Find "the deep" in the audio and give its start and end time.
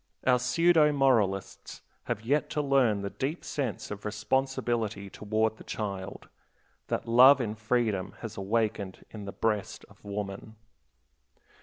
3.03-3.45